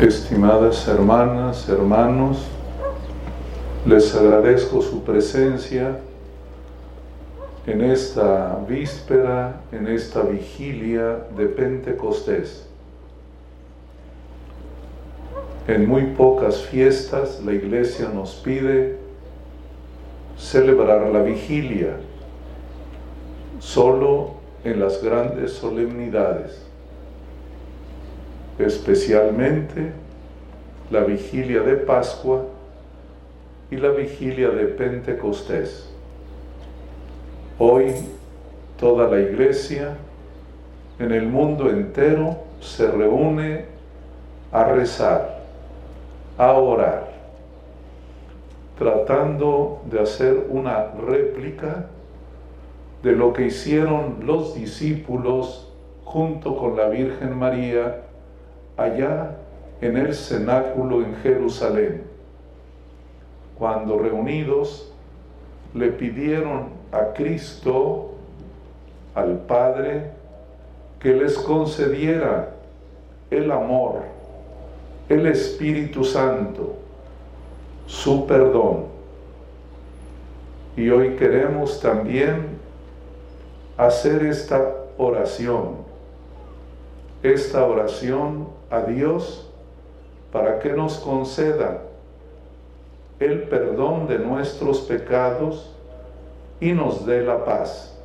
Estimadas 0.00 0.86
hermanas, 0.88 1.66
hermanos, 1.70 2.46
les 3.86 4.14
agradezco 4.14 4.82
su 4.82 5.02
presencia 5.02 6.00
en 7.66 7.80
esta 7.80 8.58
víspera, 8.68 9.62
en 9.72 9.86
esta 9.88 10.20
vigilia 10.20 11.24
de 11.34 11.46
Pentecostés. 11.46 12.66
En 15.66 15.88
muy 15.88 16.02
pocas 16.08 16.60
fiestas 16.60 17.40
la 17.42 17.54
iglesia 17.54 18.10
nos 18.10 18.34
pide 18.34 18.96
celebrar 20.36 21.08
la 21.08 21.22
vigilia, 21.22 21.96
solo 23.60 24.32
en 24.62 24.78
las 24.78 25.02
grandes 25.02 25.52
solemnidades 25.52 26.66
especialmente 28.58 29.92
la 30.90 31.00
vigilia 31.00 31.60
de 31.62 31.76
Pascua 31.76 32.44
y 33.70 33.76
la 33.76 33.90
vigilia 33.90 34.50
de 34.50 34.66
Pentecostés. 34.66 35.88
Hoy 37.58 37.92
toda 38.78 39.08
la 39.08 39.20
iglesia 39.20 39.96
en 40.98 41.12
el 41.12 41.26
mundo 41.26 41.70
entero 41.70 42.36
se 42.60 42.90
reúne 42.90 43.64
a 44.52 44.64
rezar, 44.64 45.40
a 46.38 46.52
orar, 46.52 47.08
tratando 48.78 49.82
de 49.90 50.00
hacer 50.00 50.46
una 50.48 50.92
réplica 51.06 51.86
de 53.02 53.12
lo 53.12 53.32
que 53.32 53.46
hicieron 53.46 54.18
los 54.22 54.54
discípulos 54.54 55.72
junto 56.04 56.56
con 56.56 56.76
la 56.76 56.88
Virgen 56.88 57.36
María 57.36 58.05
allá 58.76 59.36
en 59.80 59.96
el 59.96 60.14
cenáculo 60.14 61.02
en 61.02 61.16
Jerusalén, 61.16 62.04
cuando 63.58 63.98
reunidos 63.98 64.92
le 65.74 65.88
pidieron 65.88 66.68
a 66.92 67.12
Cristo, 67.12 68.12
al 69.14 69.38
Padre, 69.40 70.10
que 71.00 71.14
les 71.14 71.38
concediera 71.38 72.50
el 73.30 73.50
amor, 73.50 74.02
el 75.08 75.26
Espíritu 75.26 76.04
Santo, 76.04 76.76
su 77.86 78.26
perdón. 78.26 78.86
Y 80.76 80.90
hoy 80.90 81.16
queremos 81.16 81.80
también 81.80 82.58
hacer 83.76 84.24
esta 84.24 84.74
oración, 84.98 85.76
esta 87.22 87.64
oración 87.64 88.55
a 88.70 88.82
Dios 88.82 89.48
para 90.32 90.58
que 90.58 90.72
nos 90.72 90.98
conceda 90.98 91.82
el 93.18 93.44
perdón 93.44 94.06
de 94.06 94.18
nuestros 94.18 94.80
pecados 94.80 95.72
y 96.60 96.72
nos 96.72 97.06
dé 97.06 97.22
la 97.22 97.44
paz. 97.44 97.96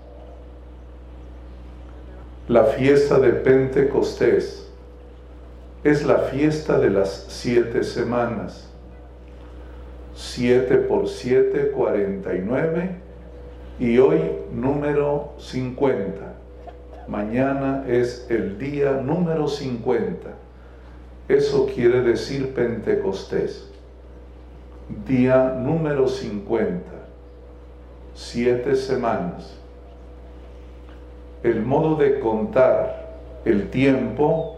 La 2.48 2.66
fiesta 2.66 3.20
de 3.20 3.32
Pentecostés 3.34 4.68
es 5.84 6.06
la 6.06 6.18
fiesta 6.18 6.78
de 6.78 6.90
las 6.90 7.26
siete 7.28 7.84
semanas. 7.84 8.68
Siete 10.14 10.78
por 10.78 11.08
siete, 11.08 11.72
cuarenta 11.72 12.36
y 12.36 12.40
nueve, 12.40 12.92
y 13.80 13.98
hoy 13.98 14.22
número 14.52 15.32
cincuenta. 15.40 16.34
Mañana 17.08 17.86
es 17.88 18.28
el 18.30 18.60
día 18.60 18.92
número 18.92 19.48
cincuenta. 19.48 20.30
Eso 21.32 21.66
quiere 21.66 22.02
decir 22.02 22.54
Pentecostés. 22.54 23.66
Día 25.08 25.56
número 25.58 26.06
50. 26.06 26.84
Siete 28.14 28.76
semanas. 28.76 29.58
El 31.42 31.62
modo 31.62 31.96
de 31.96 32.20
contar 32.20 33.16
el 33.46 33.70
tiempo, 33.70 34.58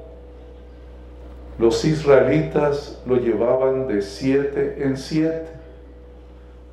los 1.60 1.86
israelitas 1.86 3.00
lo 3.06 3.18
llevaban 3.18 3.88
de 3.88 4.02
siete 4.02 4.84
en 4.84 4.98
siete. 4.98 5.52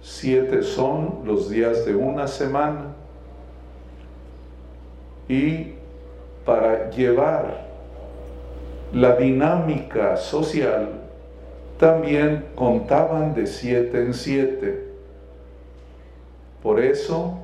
Siete 0.00 0.62
son 0.62 1.20
los 1.26 1.50
días 1.50 1.84
de 1.84 1.94
una 1.94 2.26
semana. 2.26 2.94
Y 5.28 5.74
para 6.46 6.88
llevar 6.88 7.69
la 8.92 9.14
dinámica 9.14 10.16
social 10.16 10.88
también 11.78 12.46
contaban 12.56 13.34
de 13.34 13.46
siete 13.46 14.02
en 14.02 14.12
siete. 14.12 14.88
Por 16.60 16.80
eso, 16.80 17.38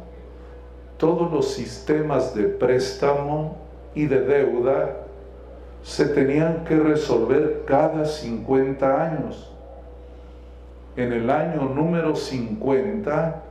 todos 0.98 1.32
los 1.32 1.52
sistemas 1.52 2.34
de 2.34 2.44
préstamo 2.44 3.58
y 3.94 4.06
de 4.06 4.20
deuda 4.20 4.96
se 5.82 6.06
tenían 6.06 6.64
que 6.64 6.76
resolver 6.76 7.62
cada 7.64 8.04
50 8.04 9.02
años. 9.02 9.52
En 10.96 11.12
el 11.12 11.30
año 11.30 11.62
número 11.68 12.16
50, 12.16 13.42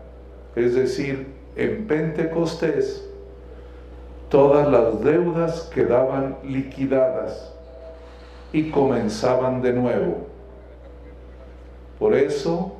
es 0.56 0.76
decir, 0.76 1.28
en 1.56 1.88
Pentecostés, 1.88 3.08
todas 4.30 4.68
las 4.68 5.02
deudas 5.02 5.72
quedaban 5.74 6.36
liquidadas 6.44 7.55
y 8.52 8.70
comenzaban 8.70 9.62
de 9.62 9.74
nuevo. 9.74 10.28
Por 12.00 12.16
eso 12.16 12.74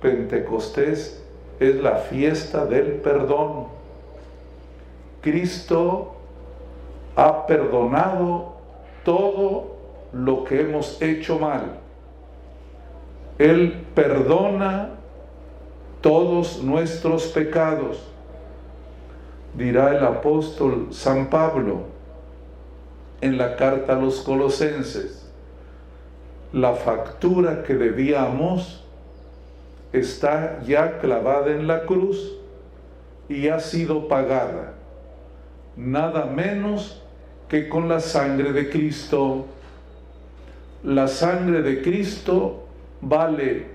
Pentecostés 0.00 1.22
es 1.60 1.76
la 1.76 1.96
fiesta 1.96 2.66
del 2.66 2.94
perdón. 2.94 3.66
Cristo 5.20 6.14
ha 7.14 7.46
perdonado 7.46 8.54
todo 9.04 9.76
lo 10.12 10.44
que 10.44 10.60
hemos 10.60 11.00
hecho 11.00 11.38
mal. 11.38 11.78
Él 13.38 13.84
perdona 13.94 14.90
todos 16.00 16.62
nuestros 16.62 17.26
pecados, 17.28 18.02
dirá 19.54 19.96
el 19.96 20.04
apóstol 20.04 20.88
San 20.90 21.30
Pablo 21.30 21.91
en 23.22 23.38
la 23.38 23.56
carta 23.56 23.94
a 23.94 23.98
los 23.98 24.20
colosenses. 24.20 25.26
La 26.52 26.74
factura 26.74 27.62
que 27.62 27.74
debíamos 27.74 28.84
está 29.92 30.60
ya 30.66 30.98
clavada 30.98 31.52
en 31.52 31.66
la 31.66 31.84
cruz 31.84 32.34
y 33.28 33.48
ha 33.48 33.60
sido 33.60 34.08
pagada, 34.08 34.74
nada 35.76 36.26
menos 36.26 37.02
que 37.48 37.68
con 37.68 37.88
la 37.88 38.00
sangre 38.00 38.52
de 38.52 38.68
Cristo. 38.68 39.46
La 40.82 41.06
sangre 41.06 41.62
de 41.62 41.80
Cristo 41.80 42.66
vale 43.00 43.66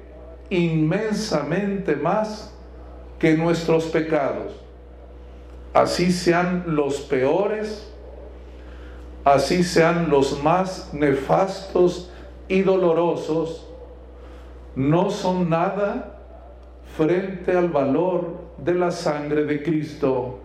inmensamente 0.49 1.95
más 1.95 2.53
que 3.17 3.35
nuestros 3.35 3.85
pecados. 3.85 4.53
Así 5.73 6.11
sean 6.11 6.63
los 6.67 7.01
peores, 7.01 7.87
así 9.33 9.63
sean 9.63 10.09
los 10.09 10.41
más 10.41 10.93
nefastos 10.93 12.09
y 12.47 12.61
dolorosos, 12.61 13.67
no 14.75 15.09
son 15.09 15.49
nada 15.49 16.19
frente 16.95 17.51
al 17.51 17.69
valor 17.69 18.37
de 18.57 18.73
la 18.73 18.91
sangre 18.91 19.43
de 19.43 19.61
Cristo. 19.61 20.39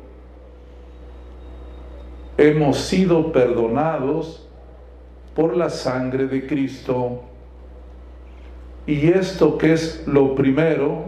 Hemos 2.36 2.78
sido 2.78 3.30
perdonados 3.30 4.48
por 5.36 5.56
la 5.56 5.70
sangre 5.70 6.26
de 6.26 6.46
Cristo. 6.46 7.20
Y 8.86 9.08
esto 9.08 9.58
que 9.58 9.74
es 9.74 10.06
lo 10.08 10.34
primero, 10.34 11.04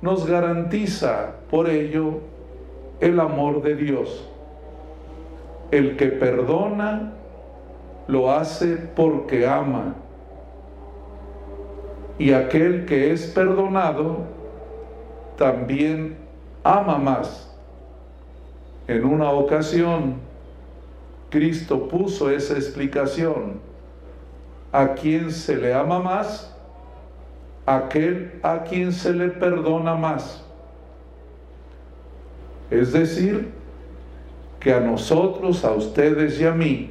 nos 0.00 0.26
garantiza 0.26 1.34
por 1.50 1.68
ello 1.68 2.20
el 3.00 3.20
amor 3.20 3.60
de 3.60 3.76
Dios. 3.76 4.30
El 5.70 5.96
que 5.96 6.06
perdona 6.06 7.12
lo 8.08 8.30
hace 8.30 8.76
porque 8.76 9.46
ama. 9.46 9.94
Y 12.18 12.32
aquel 12.32 12.84
que 12.84 13.12
es 13.12 13.26
perdonado 13.26 14.24
también 15.36 16.16
ama 16.64 16.98
más. 16.98 17.56
En 18.88 19.04
una 19.04 19.30
ocasión, 19.30 20.16
Cristo 21.30 21.88
puso 21.88 22.28
esa 22.28 22.54
explicación. 22.54 23.60
A 24.72 24.94
quien 24.94 25.30
se 25.30 25.56
le 25.56 25.72
ama 25.72 25.98
más, 25.98 26.54
aquel 27.66 28.38
a 28.42 28.64
quien 28.64 28.92
se 28.92 29.12
le 29.12 29.28
perdona 29.28 29.94
más. 29.94 30.44
Es 32.70 32.92
decir, 32.92 33.59
que 34.60 34.72
a 34.74 34.80
nosotros, 34.80 35.64
a 35.64 35.72
ustedes 35.72 36.38
y 36.40 36.44
a 36.44 36.52
mí, 36.52 36.90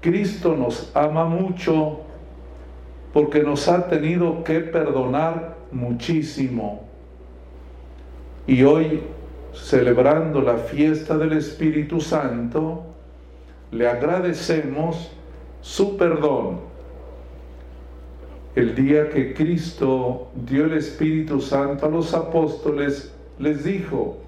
Cristo 0.00 0.54
nos 0.56 0.90
ama 0.94 1.24
mucho 1.24 2.00
porque 3.12 3.42
nos 3.42 3.68
ha 3.68 3.88
tenido 3.88 4.44
que 4.44 4.60
perdonar 4.60 5.56
muchísimo. 5.72 6.82
Y 8.46 8.62
hoy, 8.64 9.02
celebrando 9.52 10.40
la 10.40 10.56
fiesta 10.56 11.16
del 11.16 11.32
Espíritu 11.32 12.00
Santo, 12.00 12.84
le 13.70 13.88
agradecemos 13.88 15.10
su 15.60 15.96
perdón. 15.96 16.60
El 18.54 18.74
día 18.74 19.08
que 19.10 19.34
Cristo 19.34 20.28
dio 20.34 20.64
el 20.64 20.74
Espíritu 20.74 21.40
Santo 21.40 21.86
a 21.86 21.88
los 21.88 22.14
apóstoles, 22.14 23.14
les 23.38 23.64
dijo, 23.64 24.18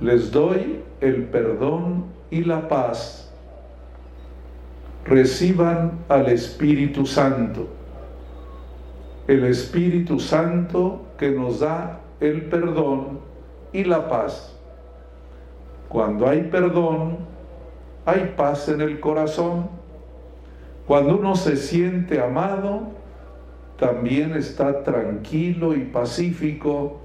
les 0.00 0.30
doy 0.30 0.80
el 1.00 1.24
perdón 1.24 2.04
y 2.30 2.44
la 2.44 2.68
paz. 2.68 3.30
Reciban 5.04 5.92
al 6.08 6.28
Espíritu 6.28 7.06
Santo. 7.06 7.68
El 9.26 9.44
Espíritu 9.44 10.20
Santo 10.20 11.02
que 11.18 11.30
nos 11.30 11.60
da 11.60 12.00
el 12.20 12.42
perdón 12.46 13.20
y 13.72 13.84
la 13.84 14.08
paz. 14.08 14.54
Cuando 15.88 16.28
hay 16.28 16.42
perdón, 16.42 17.18
hay 18.04 18.34
paz 18.36 18.68
en 18.68 18.80
el 18.80 19.00
corazón. 19.00 19.68
Cuando 20.86 21.16
uno 21.16 21.34
se 21.34 21.56
siente 21.56 22.20
amado, 22.20 22.82
también 23.78 24.34
está 24.34 24.82
tranquilo 24.82 25.74
y 25.74 25.80
pacífico 25.80 27.00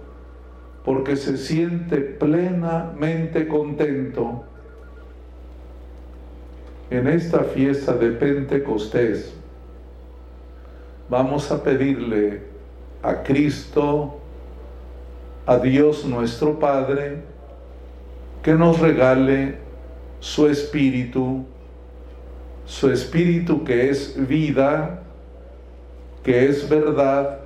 porque 0.83 1.15
se 1.15 1.37
siente 1.37 1.97
plenamente 1.97 3.47
contento. 3.47 4.43
En 6.89 7.07
esta 7.07 7.43
fiesta 7.43 7.93
de 7.93 8.11
Pentecostés 8.11 9.33
vamos 11.09 11.51
a 11.51 11.63
pedirle 11.63 12.41
a 13.01 13.23
Cristo, 13.23 14.19
a 15.45 15.57
Dios 15.57 16.05
nuestro 16.05 16.59
Padre, 16.59 17.21
que 18.41 18.53
nos 18.53 18.79
regale 18.79 19.57
su 20.19 20.47
espíritu, 20.47 21.45
su 22.65 22.91
espíritu 22.91 23.63
que 23.63 23.89
es 23.89 24.15
vida, 24.27 25.01
que 26.23 26.45
es 26.45 26.67
verdad, 26.67 27.39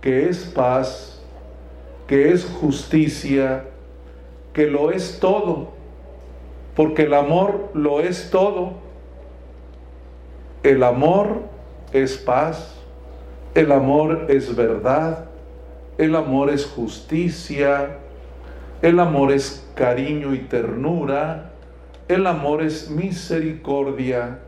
que 0.00 0.28
es 0.28 0.44
paz, 0.44 1.19
que 2.10 2.32
es 2.32 2.44
justicia, 2.44 3.66
que 4.52 4.66
lo 4.66 4.90
es 4.90 5.20
todo, 5.20 5.68
porque 6.74 7.04
el 7.04 7.14
amor 7.14 7.70
lo 7.72 8.00
es 8.00 8.30
todo. 8.30 8.72
El 10.64 10.82
amor 10.82 11.42
es 11.92 12.16
paz, 12.16 12.74
el 13.54 13.70
amor 13.70 14.26
es 14.28 14.56
verdad, 14.56 15.26
el 15.98 16.16
amor 16.16 16.50
es 16.50 16.66
justicia, 16.66 17.98
el 18.82 18.98
amor 18.98 19.30
es 19.30 19.64
cariño 19.76 20.34
y 20.34 20.40
ternura, 20.40 21.52
el 22.08 22.26
amor 22.26 22.62
es 22.62 22.90
misericordia, 22.90 24.40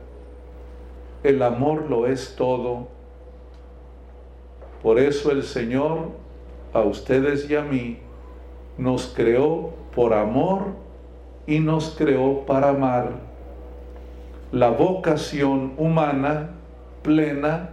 el 1.23 1.41
amor 1.45 1.89
lo 1.89 2.09
es 2.09 2.35
todo. 2.35 2.89
Por 4.83 4.99
eso 4.99 5.31
el 5.31 5.45
Señor 5.45 6.22
a 6.73 6.81
ustedes 6.81 7.49
y 7.51 7.57
a 7.57 7.63
mí, 7.63 7.99
nos 8.79 9.13
creó 9.15 9.71
por 9.95 10.15
amor 10.15 10.75
y 11.47 11.61
nos 11.61 11.91
creó 11.91 12.47
para 12.47 12.71
amar. 12.71 13.11
La 14.51 14.71
vocación 14.71 15.73
humana 15.77 16.51
plena 17.03 17.71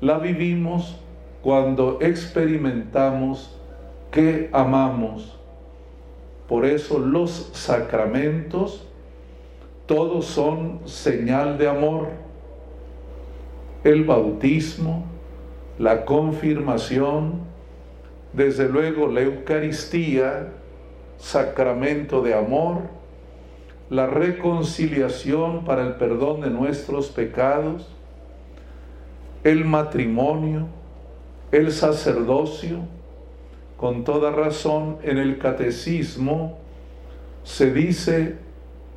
la 0.00 0.18
vivimos 0.18 0.96
cuando 1.42 1.98
experimentamos 2.00 3.56
que 4.10 4.50
amamos. 4.52 5.36
Por 6.48 6.64
eso 6.64 6.98
los 6.98 7.50
sacramentos 7.52 8.86
todos 9.86 10.26
son 10.26 10.80
señal 10.84 11.58
de 11.58 11.68
amor. 11.68 12.08
El 13.82 14.04
bautismo, 14.04 15.04
la 15.78 16.04
confirmación, 16.04 17.49
desde 18.32 18.68
luego 18.68 19.08
la 19.08 19.22
Eucaristía, 19.22 20.48
sacramento 21.18 22.22
de 22.22 22.34
amor, 22.34 22.82
la 23.88 24.06
reconciliación 24.06 25.64
para 25.64 25.82
el 25.82 25.94
perdón 25.94 26.40
de 26.40 26.50
nuestros 26.50 27.08
pecados, 27.08 27.88
el 29.42 29.64
matrimonio, 29.64 30.68
el 31.50 31.72
sacerdocio, 31.72 32.78
con 33.76 34.04
toda 34.04 34.30
razón 34.30 34.98
en 35.02 35.16
el 35.16 35.38
catecismo 35.38 36.58
se 37.44 37.72
dice 37.72 38.36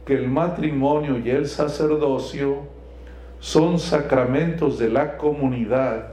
que 0.06 0.14
el 0.14 0.28
matrimonio 0.28 1.18
y 1.20 1.30
el 1.30 1.48
sacerdocio 1.48 2.64
son 3.40 3.80
sacramentos 3.80 4.78
de 4.80 4.90
la 4.90 5.18
comunidad 5.18 6.10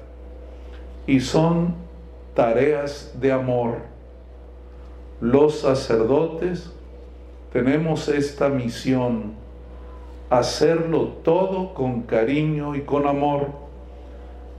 y 1.07 1.21
son 1.21 1.75
tareas 2.41 3.13
de 3.21 3.33
amor. 3.33 3.81
Los 5.21 5.61
sacerdotes 5.61 6.73
tenemos 7.53 8.09
esta 8.09 8.49
misión, 8.49 9.35
hacerlo 10.31 11.09
todo 11.23 11.75
con 11.75 12.01
cariño 12.05 12.75
y 12.75 12.81
con 12.81 13.07
amor. 13.07 13.49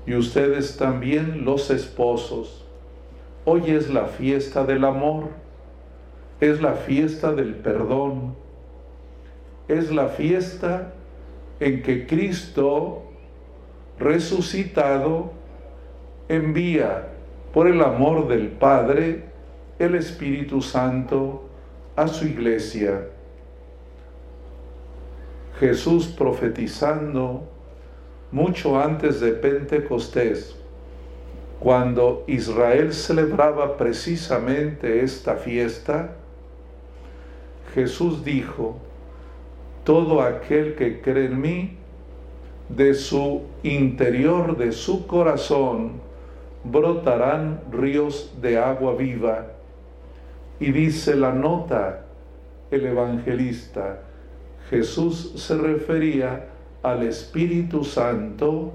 Y 0.06 0.14
ustedes 0.14 0.78
también 0.78 1.44
los 1.44 1.72
esposos. 1.72 2.64
Hoy 3.46 3.72
es 3.72 3.90
la 3.90 4.06
fiesta 4.06 4.64
del 4.64 4.86
amor, 4.86 5.30
es 6.40 6.62
la 6.62 6.74
fiesta 6.74 7.34
del 7.34 7.56
perdón, 7.56 8.36
es 9.68 9.92
la 9.92 10.06
fiesta 10.10 10.94
en 11.60 11.82
que 11.82 12.06
Cristo 12.06 13.02
resucitado 13.98 15.32
envía 16.30 17.11
por 17.54 17.68
el 17.68 17.82
amor 17.82 18.28
del 18.28 18.48
Padre, 18.48 19.24
el 19.80 19.96
Espíritu 19.96 20.62
Santo, 20.62 21.44
a 21.96 22.08
su 22.08 22.26
iglesia. 22.26 23.08
Jesús 25.60 26.08
profetizando 26.08 27.44
mucho 28.32 28.80
antes 28.80 29.20
de 29.20 29.32
Pentecostés, 29.34 30.56
cuando 31.60 32.24
Israel 32.26 32.94
celebraba 32.94 33.78
precisamente 33.78 35.04
esta 35.04 35.36
fiesta, 35.36 36.16
Jesús 37.76 38.24
dijo, 38.24 38.78
todo 39.84 40.22
aquel 40.22 40.76
que 40.76 41.02
cree 41.02 41.26
en 41.26 41.42
mí, 41.42 41.78
de 42.70 42.94
su 42.94 43.44
interior, 43.64 44.58
de 44.58 44.72
su 44.72 45.06
corazón, 45.06 46.11
brotarán 46.64 47.62
ríos 47.72 48.34
de 48.42 48.58
agua 48.58 48.96
viva. 48.96 49.48
Y 50.60 50.72
dice 50.72 51.16
la 51.16 51.34
nota, 51.34 52.06
el 52.70 52.86
evangelista, 52.86 54.02
Jesús 54.70 55.34
se 55.36 55.58
refería 55.58 56.48
al 56.84 57.04
Espíritu 57.04 57.84
Santo 57.84 58.74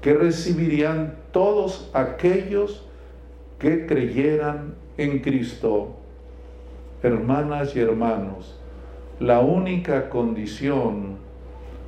que 0.00 0.14
recibirían 0.14 1.16
todos 1.32 1.90
aquellos 1.92 2.86
que 3.58 3.86
creyeran 3.86 4.74
en 4.96 5.20
Cristo. 5.20 5.96
Hermanas 7.02 7.74
y 7.76 7.80
hermanos, 7.80 8.58
la 9.20 9.40
única 9.40 10.08
condición 10.08 11.16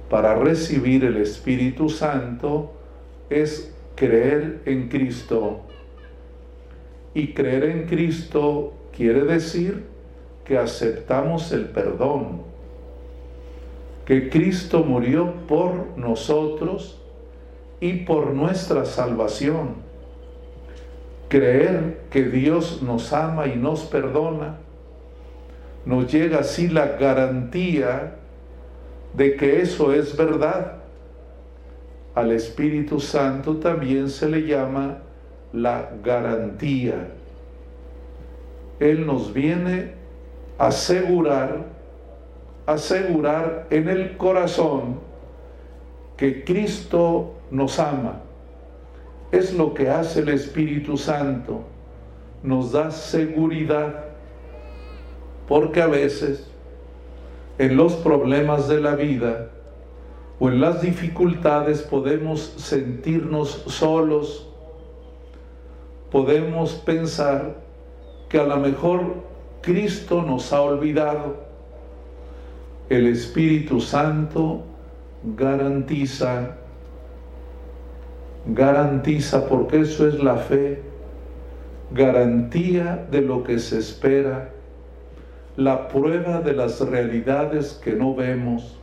para 0.09 0.35
recibir 0.35 1.05
el 1.05 1.17
Espíritu 1.17 1.89
Santo 1.89 2.73
es 3.31 3.73
creer 3.95 4.63
en 4.65 4.89
Cristo. 4.89 5.61
Y 7.15 7.33
creer 7.35 7.65
en 7.65 7.87
Cristo 7.87 8.73
quiere 8.97 9.23
decir 9.23 9.85
que 10.45 10.59
aceptamos 10.59 11.53
el 11.53 11.67
perdón, 11.67 12.43
que 14.05 14.29
Cristo 14.31 14.85
murió 14.85 15.33
por 15.47 15.97
nosotros 15.97 17.01
y 17.81 18.05
por 18.05 18.33
nuestra 18.33 18.85
salvación. 18.85 19.77
Creer 21.29 22.01
que 22.11 22.25
Dios 22.25 22.83
nos 22.83 23.13
ama 23.13 23.47
y 23.47 23.57
nos 23.57 23.85
perdona, 23.85 24.59
nos 25.85 26.13
llega 26.13 26.41
así 26.41 26.69
la 26.69 26.87
garantía 26.97 28.17
de 29.15 29.37
que 29.37 29.61
eso 29.61 29.93
es 29.93 30.17
verdad 30.17 30.80
al 32.14 32.33
Espíritu 32.33 33.00
Santo 33.00 33.57
también 33.57 34.09
se 34.11 34.29
le 34.29 34.43
llama 34.47 34.99
la 35.52 35.90
garantía. 36.02 37.09
Él 38.79 39.07
nos 39.07 39.33
viene 39.33 39.93
a 40.59 40.69
asegurar, 40.69 41.67
asegurar 42.67 43.67
en 43.71 43.88
el 43.88 44.17
corazón 44.17 45.00
que 46.17 46.45
Cristo 46.45 47.35
nos 47.50 47.79
ama. 47.79 48.21
Es 49.33 49.55
lo 49.55 49.75
que 49.75 49.88
hace 49.88 50.21
el 50.21 50.31
Espíritu 50.31 50.97
Santo. 50.97 51.62
Nos 52.43 52.73
da 52.73 52.90
seguridad. 52.90 54.07
Porque 55.47 55.83
a 55.83 55.87
veces 55.87 56.50
en 57.59 57.76
los 57.76 57.95
problemas 57.95 58.69
de 58.69 58.81
la 58.81 58.95
vida 58.95 59.50
o 60.41 60.49
en 60.49 60.61
las 60.61 60.81
dificultades 60.81 61.83
podemos 61.83 62.55
sentirnos 62.57 63.63
solos. 63.67 64.49
Podemos 66.11 66.73
pensar 66.73 67.57
que 68.31 68.39
a 68.39 68.45
lo 68.45 68.57
mejor 68.57 69.17
Cristo 69.61 70.23
nos 70.23 70.51
ha 70.55 70.63
olvidado. 70.63 71.37
El 72.89 73.07
Espíritu 73.07 73.81
Santo 73.83 74.63
garantiza, 75.37 76.57
garantiza, 78.47 79.47
porque 79.47 79.81
eso 79.81 80.09
es 80.09 80.23
la 80.23 80.37
fe, 80.37 80.81
garantía 81.93 83.07
de 83.11 83.21
lo 83.21 83.45
que 83.45 83.59
se 83.59 83.79
espera, 83.79 84.49
la 85.57 85.89
prueba 85.89 86.41
de 86.41 86.55
las 86.55 86.81
realidades 86.81 87.79
que 87.85 87.93
no 87.93 88.15
vemos. 88.15 88.80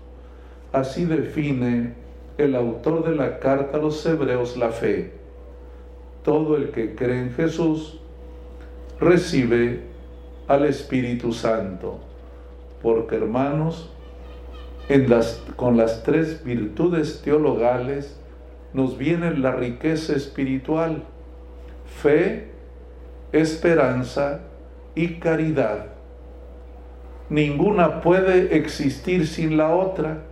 Así 0.78 1.06
define 1.06 1.94
el 2.38 2.56
autor 2.56 3.04
de 3.04 3.16
la 3.16 3.40
carta 3.40 3.78
a 3.78 3.82
los 3.82 4.06
hebreos 4.06 4.58
la 4.58 4.70
fe. 4.70 5.12
Todo 6.24 6.56
el 6.56 6.70
que 6.70 6.94
cree 6.94 7.20
en 7.20 7.34
Jesús 7.34 8.00
recibe 9.00 9.80
al 10.48 10.66
Espíritu 10.66 11.34
Santo. 11.34 12.00
Porque 12.84 13.16
hermanos, 13.16 13.92
con 15.56 15.78
las 15.78 16.04
tres 16.04 16.44
virtudes 16.44 17.24
teologales 17.24 18.16
nos 18.72 19.00
viene 19.00 19.36
la 19.36 19.54
riqueza 19.54 20.16
espiritual, 20.16 21.06
fe, 21.88 22.50
esperanza 23.32 24.42
y 24.94 25.16
caridad. 25.16 25.88
Ninguna 27.30 28.02
puede 28.02 28.56
existir 28.56 29.26
sin 29.26 29.58
la 29.58 29.74
otra. 29.76 30.27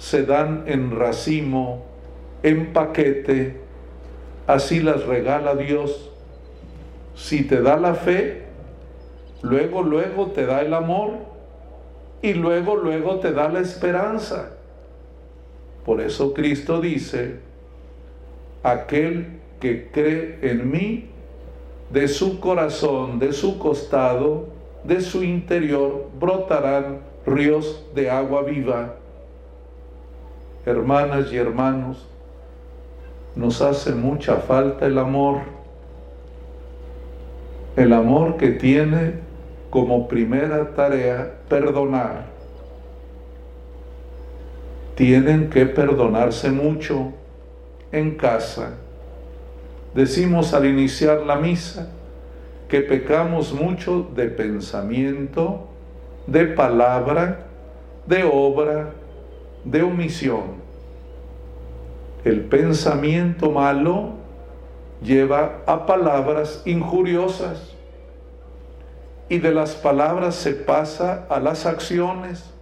Se 0.00 0.24
dan 0.24 0.64
en 0.66 0.98
racimo, 0.98 1.84
en 2.42 2.72
paquete, 2.72 3.60
así 4.46 4.80
las 4.80 5.04
regala 5.04 5.54
Dios. 5.54 6.10
Si 7.14 7.44
te 7.44 7.60
da 7.60 7.76
la 7.76 7.94
fe, 7.94 8.44
luego, 9.42 9.82
luego 9.82 10.28
te 10.28 10.46
da 10.46 10.62
el 10.62 10.72
amor 10.72 11.12
y 12.22 12.32
luego, 12.32 12.76
luego 12.76 13.20
te 13.20 13.32
da 13.32 13.50
la 13.50 13.60
esperanza. 13.60 14.52
Por 15.84 16.00
eso 16.00 16.32
Cristo 16.32 16.80
dice, 16.80 17.36
aquel 18.62 19.38
que 19.60 19.90
cree 19.90 20.38
en 20.40 20.70
mí, 20.70 21.10
de 21.90 22.08
su 22.08 22.40
corazón, 22.40 23.18
de 23.18 23.34
su 23.34 23.58
costado, 23.58 24.48
de 24.82 25.02
su 25.02 25.22
interior, 25.22 26.08
brotarán 26.18 27.00
ríos 27.26 27.84
de 27.94 28.08
agua 28.08 28.42
viva. 28.44 28.99
Hermanas 30.70 31.32
y 31.32 31.36
hermanos, 31.36 32.06
nos 33.34 33.60
hace 33.60 33.92
mucha 33.92 34.36
falta 34.36 34.86
el 34.86 34.98
amor, 34.98 35.38
el 37.76 37.92
amor 37.92 38.36
que 38.36 38.50
tiene 38.50 39.14
como 39.70 40.08
primera 40.08 40.74
tarea 40.74 41.38
perdonar. 41.48 42.24
Tienen 44.94 45.48
que 45.50 45.66
perdonarse 45.66 46.50
mucho 46.50 47.12
en 47.90 48.16
casa. 48.16 48.74
Decimos 49.94 50.52
al 50.54 50.66
iniciar 50.66 51.22
la 51.22 51.36
misa 51.36 51.90
que 52.68 52.80
pecamos 52.80 53.52
mucho 53.52 54.08
de 54.14 54.26
pensamiento, 54.28 55.66
de 56.26 56.46
palabra, 56.46 57.46
de 58.06 58.22
obra, 58.22 58.90
de 59.64 59.82
omisión. 59.82 60.59
El 62.24 62.42
pensamiento 62.42 63.50
malo 63.50 64.10
lleva 65.02 65.62
a 65.66 65.86
palabras 65.86 66.62
injuriosas 66.66 67.74
y 69.28 69.38
de 69.38 69.52
las 69.52 69.74
palabras 69.74 70.34
se 70.34 70.52
pasa 70.52 71.26
a 71.30 71.40
las 71.40 71.64
acciones. 71.64 72.52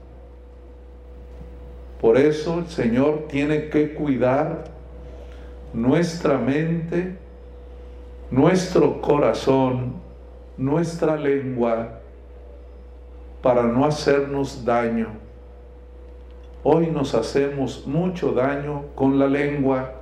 Por 2.00 2.17
eso 2.17 2.61
el 2.61 2.67
Señor 2.67 3.27
tiene 3.29 3.69
que 3.71 3.95
cuidar 3.95 4.65
nuestra 5.73 6.38
mente, 6.38 7.17
nuestro 8.31 9.00
corazón, 9.00 9.95
nuestra 10.57 11.17
lengua, 11.17 12.00
para 13.43 13.65
no 13.65 13.85
hacernos 13.85 14.65
daño. 14.65 15.28
Hoy 16.65 16.88
nos 16.88 17.15
hacemos 17.15 17.87
mucho 17.87 18.33
daño 18.33 18.87
con 18.97 19.19
la 19.19 19.29
lengua, 19.29 19.93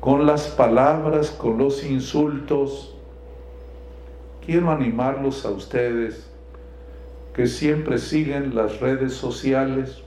con 0.00 0.24
las 0.24 0.48
palabras, 0.48 1.30
con 1.30 1.58
los 1.58 1.84
insultos, 1.84 2.94
quiero 4.44 4.70
animarlos 4.70 5.44
a 5.44 5.50
ustedes 5.50 6.30
que 7.34 7.46
siempre 7.46 7.98
siguen 7.98 8.54
las 8.54 8.80
redes 8.80 9.12
sociales, 9.12 10.02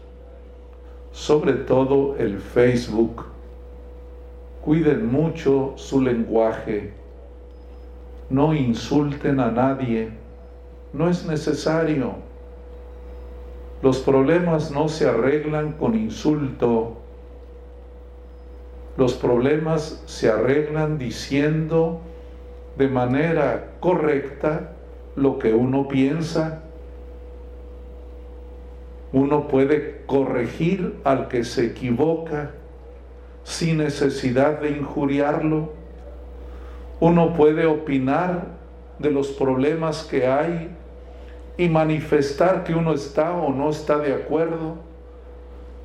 sobre 1.11 1.53
todo 1.53 2.15
el 2.17 2.39
Facebook. 2.39 3.25
Cuiden 4.63 5.11
mucho 5.11 5.73
su 5.75 6.01
lenguaje. 6.01 6.93
No 8.29 8.53
insulten 8.53 9.39
a 9.39 9.51
nadie. 9.51 10.09
No 10.93 11.09
es 11.09 11.25
necesario. 11.25 12.26
Los 13.81 13.99
problemas 13.99 14.71
no 14.71 14.89
se 14.89 15.07
arreglan 15.07 15.73
con 15.73 15.95
insulto. 15.95 16.97
Los 18.97 19.13
problemas 19.13 20.01
se 20.07 20.29
arreglan 20.29 20.97
diciendo 20.97 22.01
de 22.77 22.87
manera 22.87 23.73
correcta 23.79 24.71
lo 25.15 25.37
que 25.37 25.53
uno 25.53 25.87
piensa. 25.87 26.63
Uno 29.13 29.47
puede 29.47 30.01
corregir 30.05 30.95
al 31.03 31.27
que 31.27 31.43
se 31.43 31.67
equivoca 31.67 32.51
sin 33.43 33.77
necesidad 33.77 34.59
de 34.59 34.71
injuriarlo. 34.71 35.71
Uno 36.99 37.33
puede 37.33 37.67
opinar 37.67 38.47
de 38.97 39.11
los 39.11 39.27
problemas 39.29 40.03
que 40.03 40.27
hay 40.27 40.75
y 41.57 41.69
manifestar 41.69 42.63
que 42.63 42.75
uno 42.75 42.93
está 42.93 43.33
o 43.33 43.51
no 43.51 43.69
está 43.69 43.97
de 43.97 44.13
acuerdo, 44.13 44.75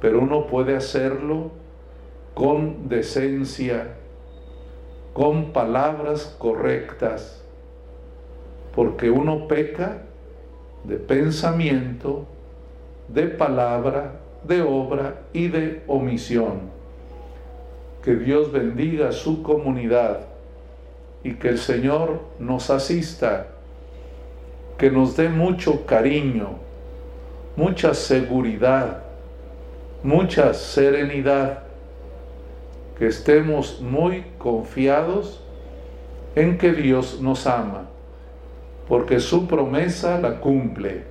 pero 0.00 0.20
uno 0.20 0.46
puede 0.46 0.76
hacerlo 0.76 1.50
con 2.34 2.88
decencia, 2.88 3.94
con 5.14 5.52
palabras 5.52 6.36
correctas, 6.38 7.42
porque 8.74 9.10
uno 9.10 9.48
peca 9.48 10.02
de 10.84 10.96
pensamiento, 10.96 12.26
de 13.08 13.28
palabra, 13.28 14.20
de 14.44 14.62
obra 14.62 15.22
y 15.32 15.48
de 15.48 15.82
omisión. 15.86 16.70
Que 18.02 18.16
Dios 18.16 18.50
bendiga 18.50 19.12
su 19.12 19.42
comunidad 19.42 20.26
y 21.22 21.34
que 21.34 21.50
el 21.50 21.58
Señor 21.58 22.20
nos 22.38 22.70
asista, 22.70 23.46
que 24.78 24.90
nos 24.90 25.16
dé 25.16 25.28
mucho 25.28 25.86
cariño, 25.86 26.50
mucha 27.56 27.94
seguridad, 27.94 29.02
mucha 30.02 30.54
serenidad 30.54 31.62
que 32.98 33.06
estemos 33.06 33.80
muy 33.80 34.24
confiados 34.38 35.42
en 36.34 36.58
que 36.58 36.72
Dios 36.72 37.20
nos 37.20 37.46
ama, 37.46 37.86
porque 38.88 39.20
su 39.20 39.46
promesa 39.46 40.18
la 40.18 40.40
cumple. 40.40 41.04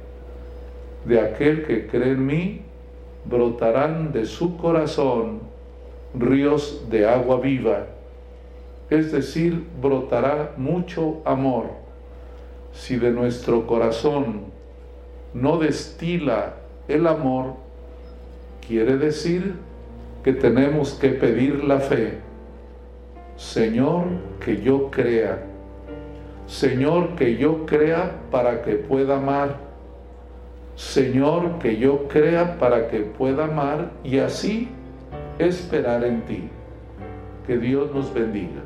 De 1.06 1.20
aquel 1.20 1.65
que 1.65 1.88
cree 1.88 2.12
en 2.12 2.25
mí, 2.25 2.62
brotarán 3.25 4.12
de 4.12 4.25
su 4.25 4.58
corazón 4.58 5.41
ríos 6.13 6.89
de 6.89 7.08
agua 7.08 7.39
viva, 7.39 7.86
es 8.89 9.12
decir, 9.12 9.65
brotará 9.82 10.53
mucho 10.58 11.22
amor. 11.24 11.80
Si 12.74 12.98
de 12.98 13.12
nuestro 13.12 13.68
corazón 13.68 14.46
no 15.34 15.58
destila 15.58 16.56
el 16.88 17.08
amor, 17.08 17.56
quiere 18.66 18.98
decir 18.98 19.56
que 20.24 20.34
tenemos 20.34 20.94
que 20.94 21.10
pedir 21.10 21.63
la 21.63 21.80
fe. 21.80 22.20
Señor, 23.36 24.06
que 24.44 24.62
yo 24.62 24.92
crea. 24.92 25.44
Señor, 26.48 27.16
que 27.16 27.38
yo 27.38 27.66
crea 27.66 28.20
para 28.30 28.62
que 28.62 28.75
pueda 28.75 29.18
amar. 29.18 29.58
Señor, 30.75 31.60
que 31.60 31.78
yo 31.78 32.08
crea 32.08 32.58
para 32.60 32.88
que 32.88 33.00
pueda 33.00 33.46
amar 33.46 33.92
y 34.04 34.20
así 34.20 34.70
esperar 35.40 36.04
en 36.04 36.22
ti. 36.25 36.50
Que 37.48 37.58
Dios 37.58 37.94
nos 37.94 38.13
bendiga. 38.13 38.62